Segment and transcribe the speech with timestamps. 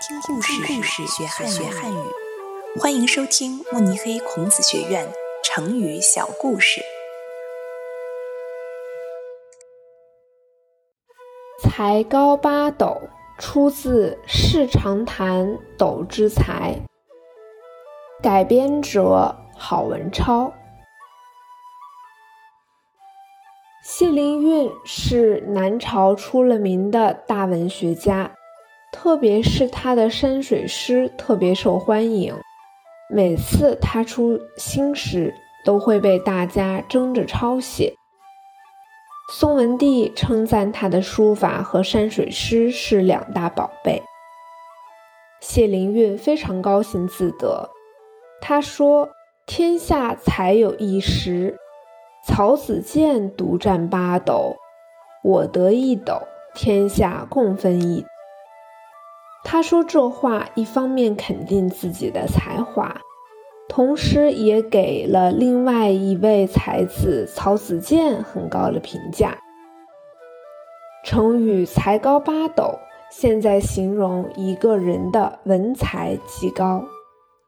[0.00, 1.98] 听故事，故事学汉学汉语。
[2.80, 5.06] 欢迎收听慕尼黑孔子学院
[5.44, 6.80] 成语小故事。
[11.62, 12.98] 才高八斗，
[13.38, 15.46] 出自《世长谈·
[15.76, 16.80] 斗之才》，
[18.22, 20.50] 改编者郝文超。
[23.84, 28.34] 谢灵运是南朝出了名的大文学家。
[28.92, 32.34] 特别是他的山水诗特别受欢迎，
[33.08, 35.32] 每次他出新诗
[35.64, 37.94] 都会被大家争着抄写。
[39.32, 44.02] 宋文帝称赞他的书法和山水诗是两大宝贝。
[45.40, 47.70] 谢灵运非常高兴自得，
[48.42, 49.08] 他说
[49.46, 51.56] ：“天下才有一时，
[52.26, 54.56] 曹子建独占八斗，
[55.22, 56.20] 我得一斗，
[56.54, 58.04] 天下共分一。”
[59.52, 63.00] 他说这话，一方面肯定自己的才华，
[63.68, 69.36] 同时也给了另外一位才子曹子建很高的评价。
[71.04, 72.78] 成语“才高八斗”
[73.10, 76.84] 现在形容一个人的文才极高。